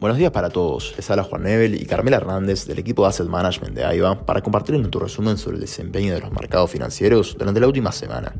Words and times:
Buenos 0.00 0.16
días 0.16 0.30
para 0.30 0.48
todos. 0.48 0.94
Les 0.94 1.10
habla 1.10 1.24
Juan 1.24 1.42
Nebel 1.42 1.74
y 1.74 1.84
Carmela 1.84 2.18
Hernández 2.18 2.66
del 2.66 2.78
equipo 2.78 3.02
de 3.02 3.08
Asset 3.08 3.26
Management 3.26 3.74
de 3.74 3.84
AIBA 3.84 4.24
para 4.24 4.40
compartir 4.42 4.78
nuestro 4.78 5.00
resumen 5.00 5.36
sobre 5.36 5.56
el 5.56 5.60
desempeño 5.60 6.14
de 6.14 6.20
los 6.20 6.30
mercados 6.30 6.70
financieros 6.70 7.34
durante 7.36 7.58
la 7.58 7.66
última 7.66 7.90
semana. 7.90 8.32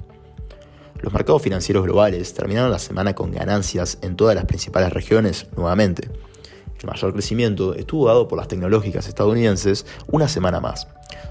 Los 1.00 1.12
mercados 1.12 1.42
financieros 1.42 1.82
globales 1.82 2.32
terminaron 2.32 2.70
la 2.70 2.78
semana 2.78 3.16
con 3.16 3.32
ganancias 3.32 3.98
en 4.02 4.14
todas 4.14 4.36
las 4.36 4.44
principales 4.44 4.92
regiones 4.92 5.48
nuevamente. 5.56 6.08
El 6.80 6.86
mayor 6.86 7.12
crecimiento 7.12 7.74
estuvo 7.74 8.06
dado 8.06 8.28
por 8.28 8.38
las 8.38 8.46
tecnológicas 8.46 9.08
estadounidenses 9.08 9.84
una 10.06 10.28
semana 10.28 10.60
más. 10.60 10.86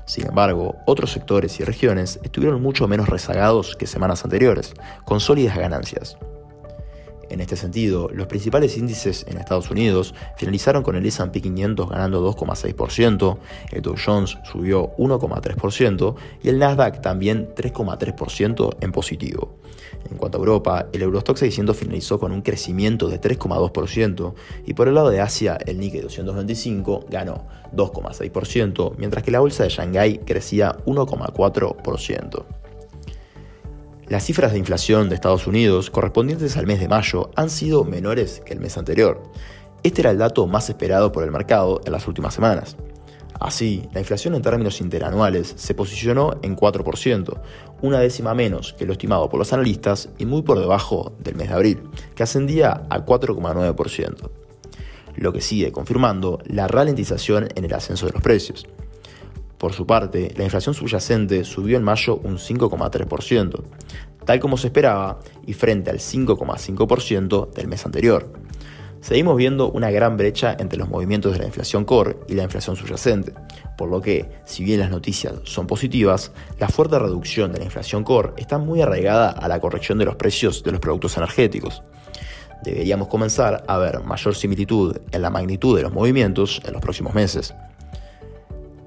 Sin 0.07 0.27
embargo, 0.27 0.75
otros 0.87 1.13
sectores 1.13 1.57
y 1.61 1.63
regiones 1.63 2.19
estuvieron 2.21 2.61
mucho 2.61 2.85
menos 2.89 3.07
rezagados 3.07 3.77
que 3.77 3.87
semanas 3.87 4.25
anteriores, 4.25 4.73
con 5.05 5.21
sólidas 5.21 5.57
ganancias. 5.57 6.17
En 7.29 7.41
este 7.41 7.55
sentido, 7.55 8.09
los 8.13 8.27
principales 8.27 8.77
índices 8.77 9.25
en 9.27 9.37
Estados 9.37 9.69
Unidos 9.69 10.13
finalizaron 10.37 10.83
con 10.83 10.95
el 10.95 11.05
S&P 11.05 11.41
500 11.41 11.89
ganando 11.89 12.33
2,6%, 12.33 13.37
el 13.71 13.81
Dow 13.81 13.95
Jones 14.03 14.37
subió 14.49 14.95
1,3% 14.97 16.15
y 16.43 16.49
el 16.49 16.59
Nasdaq 16.59 17.01
también 17.01 17.53
3,3% 17.55 18.77
en 18.81 18.91
positivo. 18.91 19.57
En 20.09 20.17
cuanto 20.17 20.37
a 20.37 20.39
Europa, 20.39 20.87
el 20.93 21.01
Eurostock 21.01 21.37
600 21.37 21.75
finalizó 21.75 22.19
con 22.19 22.31
un 22.31 22.41
crecimiento 22.41 23.09
de 23.09 23.19
3,2% 23.19 24.33
y 24.65 24.73
por 24.73 24.87
el 24.87 24.95
lado 24.95 25.09
de 25.09 25.19
Asia, 25.19 25.57
el 25.65 25.79
Nikkei 25.79 26.01
225 26.01 27.07
ganó 27.09 27.47
2,6%, 27.75 28.93
mientras 28.97 29.23
que 29.23 29.31
la 29.31 29.39
bolsa 29.39 29.63
de 29.63 29.69
Shanghái 29.69 30.19
crecía 30.19 30.77
1,4%. 30.85 32.45
Las 34.09 34.23
cifras 34.23 34.53
de 34.53 34.57
inflación 34.57 35.09
de 35.09 35.15
Estados 35.15 35.47
Unidos 35.47 35.89
correspondientes 35.89 36.55
al 36.55 36.65
mes 36.65 36.79
de 36.79 36.87
mayo 36.87 37.29
han 37.35 37.49
sido 37.49 37.83
menores 37.83 38.41
que 38.45 38.53
el 38.53 38.61
mes 38.61 38.77
anterior. 38.77 39.21
Este 39.83 39.99
era 39.99 40.11
el 40.11 40.17
dato 40.17 40.47
más 40.47 40.69
esperado 40.69 41.11
por 41.11 41.25
el 41.25 41.31
mercado 41.31 41.81
en 41.85 41.91
las 41.91 42.07
últimas 42.07 42.33
semanas. 42.33 42.77
Así, 43.37 43.83
la 43.91 43.99
inflación 43.99 44.33
en 44.33 44.41
términos 44.41 44.79
interanuales 44.79 45.53
se 45.57 45.73
posicionó 45.73 46.39
en 46.41 46.55
4%, 46.55 47.41
una 47.81 47.99
décima 47.99 48.33
menos 48.33 48.71
que 48.79 48.85
lo 48.85 48.93
estimado 48.93 49.27
por 49.27 49.39
los 49.39 49.51
analistas 49.51 50.07
y 50.17 50.25
muy 50.25 50.41
por 50.41 50.57
debajo 50.57 51.11
del 51.19 51.35
mes 51.35 51.49
de 51.49 51.55
abril, 51.55 51.83
que 52.15 52.23
ascendía 52.23 52.83
a 52.89 53.05
4,9%, 53.05 54.29
lo 55.17 55.33
que 55.33 55.41
sigue 55.41 55.73
confirmando 55.73 56.39
la 56.45 56.69
ralentización 56.69 57.49
en 57.55 57.65
el 57.65 57.73
ascenso 57.73 58.05
de 58.05 58.13
los 58.13 58.21
precios. 58.21 58.65
Por 59.57 59.73
su 59.73 59.87
parte, 59.87 60.33
la 60.37 60.43
inflación 60.43 60.75
subyacente 60.75 61.43
subió 61.43 61.77
en 61.77 61.83
mayo 61.83 62.17
un 62.17 62.37
5,3%, 62.37 63.63
tal 64.25 64.39
como 64.39 64.57
se 64.57 64.67
esperaba 64.67 65.19
y 65.45 65.53
frente 65.53 65.89
al 65.89 65.97
5,5% 65.97 67.53
del 67.53 67.67
mes 67.67 67.85
anterior. 67.85 68.31
Seguimos 69.01 69.37
viendo 69.37 69.71
una 69.71 69.89
gran 69.89 70.17
brecha 70.17 70.55
entre 70.59 70.77
los 70.77 70.89
movimientos 70.89 71.31
de 71.33 71.39
la 71.39 71.45
inflación 71.45 71.85
core 71.85 72.17
y 72.27 72.33
la 72.33 72.43
inflación 72.43 72.75
subyacente, 72.75 73.33
por 73.77 73.89
lo 73.89 74.01
que, 74.01 74.29
si 74.45 74.63
bien 74.63 74.79
las 74.79 74.89
noticias 74.89 75.33
son 75.43 75.65
positivas, 75.65 76.31
la 76.59 76.67
fuerte 76.67 76.99
reducción 76.99 77.51
de 77.51 77.59
la 77.59 77.65
inflación 77.65 78.03
core 78.03 78.33
está 78.37 78.57
muy 78.57 78.81
arraigada 78.81 79.29
a 79.29 79.47
la 79.47 79.59
corrección 79.59 79.97
de 79.97 80.05
los 80.05 80.15
precios 80.17 80.63
de 80.63 80.71
los 80.71 80.81
productos 80.81 81.15
energéticos. 81.17 81.83
Deberíamos 82.63 83.07
comenzar 83.07 83.63
a 83.67 83.77
ver 83.77 84.03
mayor 84.03 84.35
similitud 84.35 84.97
en 85.11 85.21
la 85.21 85.29
magnitud 85.29 85.77
de 85.77 85.83
los 85.83 85.93
movimientos 85.93 86.61
en 86.65 86.73
los 86.73 86.81
próximos 86.81 87.13
meses. 87.13 87.53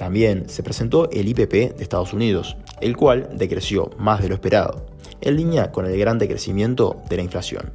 También 0.00 0.48
se 0.48 0.62
presentó 0.62 1.10
el 1.10 1.28
IPP 1.28 1.52
de 1.52 1.82
Estados 1.82 2.14
Unidos, 2.14 2.56
el 2.80 2.96
cual 2.96 3.28
decreció 3.34 3.90
más 3.98 4.22
de 4.22 4.30
lo 4.30 4.34
esperado, 4.34 4.86
en 5.20 5.36
línea 5.36 5.72
con 5.72 5.84
el 5.84 5.98
gran 5.98 6.18
decrecimiento 6.18 7.02
de 7.10 7.18
la 7.18 7.22
inflación. 7.22 7.74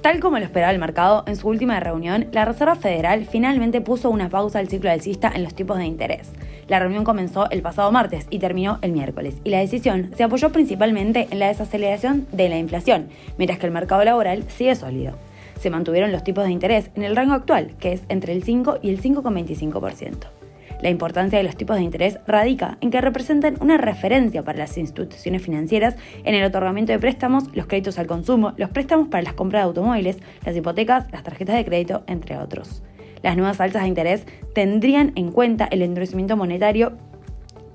Tal 0.00 0.18
como 0.18 0.38
lo 0.38 0.46
esperaba 0.46 0.72
el 0.72 0.78
mercado, 0.78 1.24
en 1.26 1.36
su 1.36 1.48
última 1.48 1.78
reunión, 1.78 2.28
la 2.32 2.46
Reserva 2.46 2.74
Federal 2.74 3.26
finalmente 3.30 3.82
puso 3.82 4.08
una 4.08 4.30
pausa 4.30 4.60
al 4.60 4.68
ciclo 4.68 4.90
alcista 4.90 5.30
en 5.34 5.44
los 5.44 5.54
tipos 5.54 5.76
de 5.76 5.84
interés. 5.84 6.30
La 6.68 6.78
reunión 6.78 7.04
comenzó 7.04 7.50
el 7.50 7.60
pasado 7.60 7.92
martes 7.92 8.26
y 8.30 8.38
terminó 8.38 8.78
el 8.80 8.92
miércoles, 8.92 9.34
y 9.44 9.50
la 9.50 9.58
decisión 9.58 10.12
se 10.16 10.22
apoyó 10.22 10.52
principalmente 10.52 11.28
en 11.30 11.38
la 11.38 11.48
desaceleración 11.48 12.26
de 12.32 12.48
la 12.48 12.56
inflación, 12.56 13.08
mientras 13.36 13.58
que 13.58 13.66
el 13.66 13.72
mercado 13.72 14.02
laboral 14.04 14.44
sigue 14.48 14.74
sólido. 14.74 15.12
Se 15.60 15.68
mantuvieron 15.68 16.12
los 16.12 16.24
tipos 16.24 16.44
de 16.44 16.52
interés 16.52 16.88
en 16.94 17.02
el 17.02 17.14
rango 17.14 17.34
actual, 17.34 17.74
que 17.78 17.92
es 17.92 18.04
entre 18.08 18.32
el 18.32 18.42
5 18.42 18.78
y 18.80 18.88
el 18.88 19.02
5,25%. 19.02 20.35
La 20.80 20.90
importancia 20.90 21.38
de 21.38 21.44
los 21.44 21.56
tipos 21.56 21.76
de 21.76 21.82
interés 21.82 22.18
radica 22.26 22.78
en 22.80 22.90
que 22.90 23.00
representan 23.00 23.56
una 23.60 23.78
referencia 23.78 24.44
para 24.44 24.58
las 24.58 24.76
instituciones 24.76 25.42
financieras 25.42 25.96
en 26.24 26.34
el 26.34 26.44
otorgamiento 26.44 26.92
de 26.92 26.98
préstamos, 26.98 27.44
los 27.54 27.66
créditos 27.66 27.98
al 27.98 28.06
consumo, 28.06 28.52
los 28.56 28.70
préstamos 28.70 29.08
para 29.08 29.22
las 29.22 29.32
compras 29.32 29.62
de 29.62 29.68
automóviles, 29.68 30.18
las 30.44 30.56
hipotecas, 30.56 31.10
las 31.12 31.22
tarjetas 31.22 31.56
de 31.56 31.64
crédito, 31.64 32.04
entre 32.06 32.36
otros. 32.38 32.82
Las 33.22 33.36
nuevas 33.36 33.60
alzas 33.60 33.82
de 33.82 33.88
interés 33.88 34.26
tendrían 34.54 35.12
en 35.16 35.32
cuenta 35.32 35.66
el 35.70 35.82
endurecimiento 35.82 36.36
monetario 36.36 36.96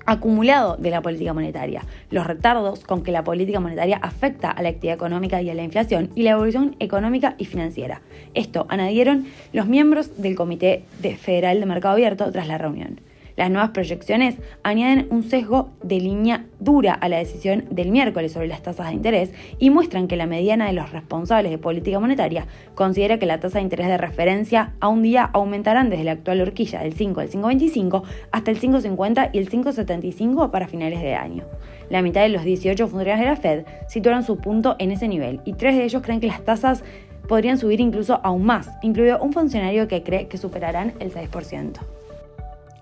acumulado 0.06 0.76
de 0.76 0.90
la 0.90 1.02
política 1.02 1.32
monetaria, 1.32 1.84
los 2.10 2.26
retardos 2.26 2.84
con 2.84 3.02
que 3.02 3.12
la 3.12 3.24
política 3.24 3.60
monetaria 3.60 3.98
afecta 4.02 4.50
a 4.50 4.62
la 4.62 4.70
actividad 4.70 4.94
económica 4.94 5.42
y 5.42 5.50
a 5.50 5.54
la 5.54 5.62
inflación 5.62 6.10
y 6.14 6.22
la 6.22 6.32
evolución 6.32 6.76
económica 6.78 7.34
y 7.38 7.44
financiera. 7.44 8.02
Esto 8.34 8.66
añadieron 8.68 9.26
los 9.52 9.66
miembros 9.66 10.20
del 10.20 10.34
Comité 10.34 10.84
Federal 11.20 11.60
de 11.60 11.66
Mercado 11.66 11.94
Abierto 11.94 12.30
tras 12.32 12.48
la 12.48 12.58
reunión. 12.58 13.00
Las 13.36 13.50
nuevas 13.50 13.70
proyecciones 13.70 14.36
añaden 14.62 15.06
un 15.10 15.22
sesgo 15.22 15.70
de 15.82 16.00
línea 16.00 16.46
dura 16.60 16.92
a 16.92 17.08
la 17.08 17.18
decisión 17.18 17.64
del 17.70 17.90
miércoles 17.90 18.32
sobre 18.32 18.48
las 18.48 18.62
tasas 18.62 18.88
de 18.88 18.94
interés 18.94 19.32
y 19.58 19.70
muestran 19.70 20.06
que 20.06 20.16
la 20.16 20.26
mediana 20.26 20.66
de 20.66 20.74
los 20.74 20.92
responsables 20.92 21.50
de 21.50 21.58
política 21.58 21.98
monetaria 21.98 22.46
considera 22.74 23.18
que 23.18 23.26
la 23.26 23.40
tasa 23.40 23.58
de 23.58 23.64
interés 23.64 23.88
de 23.88 23.98
referencia 23.98 24.74
a 24.80 24.88
un 24.88 25.02
día 25.02 25.30
aumentarán 25.32 25.90
desde 25.90 26.04
la 26.04 26.12
actual 26.12 26.40
horquilla 26.40 26.80
del 26.80 26.92
5 26.92 27.20
al 27.20 27.30
5,25 27.30 28.02
hasta 28.30 28.50
el 28.50 28.60
5,50 28.60 29.30
y 29.32 29.38
el 29.38 29.50
5,75 29.50 30.50
para 30.50 30.68
finales 30.68 31.00
de 31.00 31.14
año. 31.14 31.44
La 31.88 32.02
mitad 32.02 32.22
de 32.22 32.28
los 32.28 32.44
18 32.44 32.86
funcionarios 32.86 33.20
de 33.20 33.26
la 33.26 33.36
Fed 33.36 33.64
situaron 33.88 34.22
su 34.22 34.38
punto 34.38 34.76
en 34.78 34.92
ese 34.92 35.08
nivel 35.08 35.40
y 35.44 35.54
tres 35.54 35.76
de 35.76 35.84
ellos 35.84 36.02
creen 36.02 36.20
que 36.20 36.26
las 36.26 36.44
tasas 36.44 36.84
podrían 37.28 37.58
subir 37.58 37.80
incluso 37.80 38.20
aún 38.22 38.44
más, 38.44 38.68
incluido 38.82 39.22
un 39.22 39.32
funcionario 39.32 39.88
que 39.88 40.02
cree 40.02 40.28
que 40.28 40.38
superarán 40.38 40.92
el 41.00 41.12
6% 41.12 41.80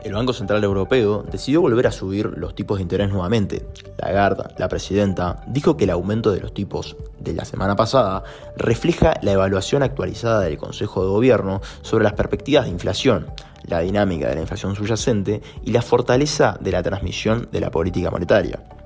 el 0.04 0.14
Banco 0.14 0.32
Central 0.32 0.64
Europeo 0.64 1.24
decidió 1.30 1.60
volver 1.60 1.86
a 1.86 1.92
subir 1.92 2.26
los 2.36 2.54
tipos 2.54 2.78
de 2.78 2.82
interés 2.82 3.10
nuevamente. 3.10 3.66
Lagarde, 3.98 4.44
la 4.58 4.68
presidenta, 4.68 5.42
dijo 5.46 5.76
que 5.76 5.84
el 5.84 5.90
aumento 5.90 6.32
de 6.32 6.40
los 6.40 6.54
tipos 6.54 6.96
de 7.18 7.34
la 7.34 7.44
semana 7.44 7.76
pasada 7.76 8.22
refleja 8.56 9.14
la 9.22 9.32
evaluación 9.32 9.82
actualizada 9.82 10.40
del 10.40 10.58
Consejo 10.58 11.02
de 11.02 11.10
Gobierno 11.10 11.60
sobre 11.82 12.04
las 12.04 12.14
perspectivas 12.14 12.64
de 12.64 12.70
inflación, 12.70 13.26
la 13.64 13.80
dinámica 13.80 14.28
de 14.28 14.36
la 14.36 14.40
inflación 14.40 14.74
subyacente 14.74 15.42
y 15.64 15.72
la 15.72 15.82
fortaleza 15.82 16.58
de 16.60 16.72
la 16.72 16.82
transmisión 16.82 17.48
de 17.52 17.60
la 17.60 17.70
política 17.70 18.10
monetaria. 18.10 18.79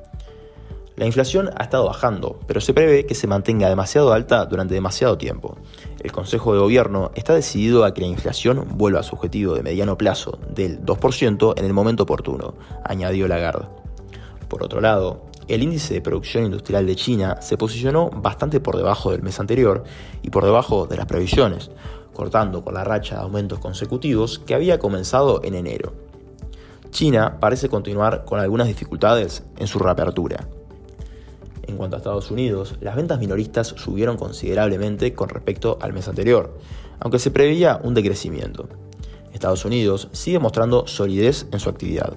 La 0.96 1.06
inflación 1.06 1.50
ha 1.56 1.64
estado 1.64 1.86
bajando, 1.86 2.38
pero 2.46 2.60
se 2.60 2.72
prevé 2.72 3.04
que 3.04 3.16
se 3.16 3.26
mantenga 3.26 3.68
demasiado 3.68 4.12
alta 4.12 4.46
durante 4.46 4.74
demasiado 4.74 5.18
tiempo. 5.18 5.56
El 6.00 6.12
Consejo 6.12 6.52
de 6.52 6.60
Gobierno 6.60 7.10
está 7.16 7.34
decidido 7.34 7.84
a 7.84 7.92
que 7.92 8.02
la 8.02 8.06
inflación 8.06 8.64
vuelva 8.74 9.00
a 9.00 9.02
su 9.02 9.16
objetivo 9.16 9.54
de 9.54 9.64
mediano 9.64 9.98
plazo 9.98 10.38
del 10.54 10.84
2% 10.84 11.54
en 11.56 11.64
el 11.64 11.72
momento 11.72 12.04
oportuno, 12.04 12.54
añadió 12.84 13.26
Lagarde. 13.26 13.66
Por 14.48 14.62
otro 14.62 14.80
lado, 14.80 15.24
el 15.48 15.64
índice 15.64 15.94
de 15.94 16.00
producción 16.00 16.44
industrial 16.44 16.86
de 16.86 16.94
China 16.94 17.38
se 17.40 17.56
posicionó 17.56 18.08
bastante 18.10 18.60
por 18.60 18.76
debajo 18.76 19.10
del 19.10 19.22
mes 19.22 19.40
anterior 19.40 19.82
y 20.22 20.30
por 20.30 20.44
debajo 20.44 20.86
de 20.86 20.96
las 20.96 21.06
previsiones, 21.06 21.72
cortando 22.12 22.62
con 22.62 22.74
la 22.74 22.84
racha 22.84 23.16
de 23.16 23.22
aumentos 23.22 23.58
consecutivos 23.58 24.38
que 24.38 24.54
había 24.54 24.78
comenzado 24.78 25.40
en 25.42 25.54
enero. 25.54 25.92
China 26.90 27.38
parece 27.40 27.68
continuar 27.68 28.24
con 28.24 28.38
algunas 28.38 28.68
dificultades 28.68 29.42
en 29.58 29.66
su 29.66 29.80
reapertura. 29.80 30.46
En 31.66 31.76
cuanto 31.76 31.96
a 31.96 31.98
Estados 31.98 32.30
Unidos, 32.30 32.76
las 32.80 32.96
ventas 32.96 33.18
minoristas 33.18 33.68
subieron 33.68 34.16
considerablemente 34.16 35.14
con 35.14 35.28
respecto 35.28 35.78
al 35.80 35.92
mes 35.92 36.08
anterior, 36.08 36.58
aunque 37.00 37.18
se 37.18 37.30
preveía 37.30 37.80
un 37.82 37.94
decrecimiento. 37.94 38.68
Estados 39.32 39.64
Unidos 39.64 40.08
sigue 40.12 40.38
mostrando 40.38 40.86
solidez 40.86 41.46
en 41.52 41.60
su 41.60 41.68
actividad. 41.68 42.12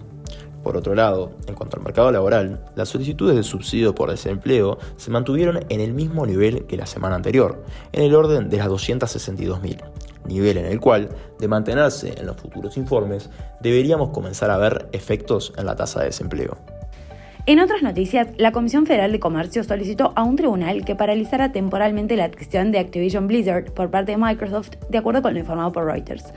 Por 0.64 0.76
otro 0.76 0.96
lado, 0.96 1.32
en 1.48 1.56
cuanto 1.56 1.78
al 1.78 1.84
mercado 1.84 2.12
laboral, 2.12 2.66
las 2.76 2.90
solicitudes 2.90 3.36
de 3.38 3.44
subsidio 3.44 3.96
por 3.96 4.10
desempleo 4.10 4.78
se 4.98 5.12
mantuvieron 5.12 5.66
en 5.70 5.80
el 5.80 5.94
mismo 5.94 6.26
nivel 6.26 6.66
que 6.66 6.78
la 6.78 6.86
semana 6.86 7.16
anterior, 7.16 7.64
en 7.94 8.04
el 8.04 8.14
orden 8.14 8.50
de 8.50 8.58
las 8.58 8.68
262.000, 8.68 9.82
nivel 10.28 10.58
en 10.58 10.66
el 10.66 10.80
cual, 10.82 11.10
de 11.40 11.48
mantenerse 11.48 12.20
en 12.20 12.26
los 12.26 12.36
futuros 12.36 12.76
informes, 12.76 13.30
deberíamos 13.62 14.10
comenzar 14.10 14.52
a 14.52 14.58
ver 14.58 14.90
efectos 14.92 15.54
en 15.58 15.66
la 15.68 15.76
tasa 15.76 16.02
de 16.02 16.08
desempleo. 16.08 16.58
En 17.50 17.62
otras 17.62 17.82
noticias, 17.82 18.28
la 18.36 18.52
Comisión 18.52 18.86
Federal 18.86 19.14
de 19.14 19.22
Comercio 19.22 19.64
solicitó 19.64 20.12
a 20.18 20.24
un 20.24 20.36
tribunal 20.36 20.84
que 20.84 20.96
paralizara 20.98 21.54
temporalmente 21.54 22.18
la 22.18 22.26
adquisición 22.26 22.74
de 22.74 22.80
Activision 22.80 23.28
Blizzard 23.28 23.72
por 23.72 23.90
parte 23.90 24.12
de 24.12 24.18
Microsoft, 24.18 24.72
de 24.90 24.98
acuerdo 24.98 25.22
con 25.22 25.34
lo 25.34 25.40
informado 25.40 25.72
por 25.72 25.86
Reuters. 25.86 26.34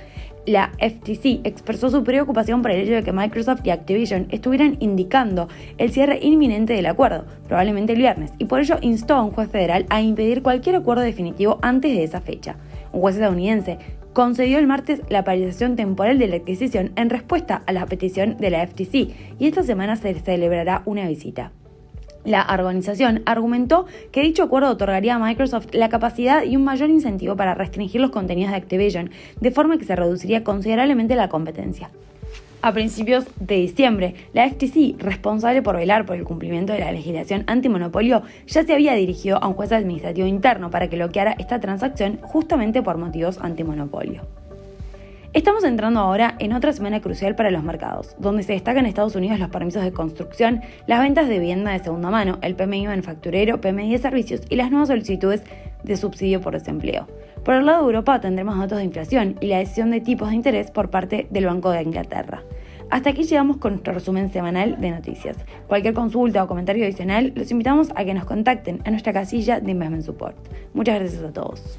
La 0.47 0.71
FTC 0.79 1.41
expresó 1.43 1.91
su 1.91 2.05
preocupación 2.05 2.62
por 2.62 2.71
el 2.71 2.83
hecho 2.83 2.93
de 2.93 3.03
que 3.03 3.11
Microsoft 3.12 3.62
y 3.65 3.71
Activision 3.71 4.29
estuvieran 4.31 4.77
indicando 4.79 5.49
el 5.79 5.91
cierre 5.91 6.21
inminente 6.23 6.75
del 6.75 6.87
acuerdo, 6.87 7.25
probablemente 7.49 7.95
el 7.95 7.99
viernes, 7.99 8.31
y 8.39 8.45
por 8.45 8.61
ello 8.61 8.77
instó 8.81 9.17
a 9.17 9.25
un 9.25 9.33
juez 9.33 9.51
federal 9.51 9.87
a 9.89 10.01
impedir 10.01 10.43
cualquier 10.43 10.77
acuerdo 10.77 11.03
definitivo 11.03 11.59
antes 11.61 11.93
de 11.93 12.05
esa 12.05 12.21
fecha. 12.21 12.55
Un 12.93 13.01
juez 13.01 13.17
estadounidense 13.17 13.79
concedió 14.12 14.59
el 14.59 14.67
martes 14.67 15.03
la 15.09 15.25
paralización 15.25 15.77
temporal 15.77 16.19
de 16.19 16.29
la 16.29 16.37
adquisición 16.37 16.93
en 16.97 17.11
respuesta 17.11 17.62
a 17.67 17.73
la 17.73 17.87
petición 17.87 18.37
de 18.39 18.51
la 18.51 18.67
FTC 18.67 18.95
y 19.39 19.47
esta 19.47 19.62
semana 19.62 19.97
se 19.97 20.15
celebrará 20.15 20.83
una 20.85 21.09
visita. 21.09 21.53
La 22.25 22.47
organización 22.53 23.23
argumentó 23.25 23.87
que 24.12 24.21
dicho 24.21 24.43
acuerdo 24.43 24.71
otorgaría 24.71 25.15
a 25.15 25.19
Microsoft 25.19 25.69
la 25.73 25.89
capacidad 25.89 26.45
y 26.45 26.57
un 26.57 26.65
mayor 26.65 26.91
incentivo 26.91 27.35
para 27.35 27.55
restringir 27.55 28.01
los 28.01 28.11
contenidos 28.11 28.51
de 28.51 28.59
Activision, 28.59 29.11
de 29.41 29.51
forma 29.51 29.79
que 29.79 29.87
se 29.87 29.97
reduciría 29.97 30.45
considerablemente 30.45 31.15
la 31.15 31.31
competencia. 31.31 31.91
A 32.62 32.73
principios 32.75 33.25
de 33.39 33.55
diciembre, 33.55 34.15
la 34.35 34.47
FTC, 34.47 34.99
responsable 34.99 35.62
por 35.62 35.77
velar 35.77 36.05
por 36.05 36.17
el 36.17 36.25
cumplimiento 36.25 36.75
de 36.75 36.81
la 36.81 36.93
legislación 36.93 37.45
antimonopolio, 37.47 38.23
ya 38.47 38.65
se 38.65 38.75
había 38.75 38.93
dirigido 38.95 39.43
a 39.43 39.49
un 39.49 39.55
juez 39.55 39.73
administrativo 39.73 40.27
interno 40.27 40.71
para 40.71 40.89
que 40.89 40.97
bloqueara 40.97 41.37
esta 41.39 41.59
transacción 41.59 42.19
justamente 42.21 42.83
por 42.83 42.99
motivos 42.99 43.39
antimonopolio. 43.41 44.40
Estamos 45.32 45.62
entrando 45.62 46.00
ahora 46.00 46.35
en 46.41 46.53
otra 46.53 46.73
semana 46.73 47.00
crucial 47.00 47.37
para 47.37 47.53
los 47.53 47.62
mercados, 47.62 48.17
donde 48.19 48.43
se 48.43 48.55
destacan 48.55 48.85
en 48.85 48.88
Estados 48.88 49.15
Unidos 49.15 49.38
los 49.38 49.49
permisos 49.49 49.85
de 49.85 49.93
construcción, 49.93 50.61
las 50.88 50.99
ventas 50.99 51.29
de 51.29 51.38
vivienda 51.38 51.71
de 51.71 51.79
segunda 51.79 52.11
mano, 52.11 52.41
el 52.43 52.56
PMI 52.56 52.88
manufacturero, 52.88 53.61
PMI 53.61 53.93
de 53.93 53.99
servicios 53.99 54.41
y 54.49 54.56
las 54.56 54.73
nuevas 54.73 54.88
solicitudes 54.88 55.44
de 55.85 55.97
subsidio 55.97 56.41
por 56.41 56.55
desempleo. 56.55 57.06
Por 57.44 57.55
el 57.55 57.65
lado 57.65 57.79
de 57.79 57.85
Europa 57.85 58.21
tendremos 58.21 58.59
datos 58.59 58.79
de 58.79 58.85
inflación 58.85 59.37
y 59.41 59.47
la 59.47 59.59
decisión 59.59 59.93
de 59.93 60.00
tipos 60.00 60.31
de 60.31 60.35
interés 60.35 60.73
por 60.73 60.91
parte 60.91 61.29
del 61.31 61.47
Banco 61.47 61.71
de 61.71 61.82
Inglaterra. 61.82 62.43
Hasta 62.91 63.11
aquí 63.11 63.23
llegamos 63.23 63.59
con 63.59 63.75
nuestro 63.75 63.94
resumen 63.94 64.32
semanal 64.32 64.81
de 64.81 64.91
noticias. 64.91 65.37
Cualquier 65.69 65.94
consulta 65.94 66.43
o 66.43 66.49
comentario 66.49 66.82
adicional, 66.85 67.32
los 67.37 67.53
invitamos 67.53 67.91
a 67.94 68.05
que 68.05 68.15
nos 68.15 68.25
contacten 68.25 68.81
a 68.85 68.91
nuestra 68.91 69.12
casilla 69.12 69.61
de 69.61 69.71
Investment 69.71 70.03
Support. 70.03 70.37
Muchas 70.75 70.99
gracias 70.99 71.23
a 71.23 71.32
todos. 71.32 71.79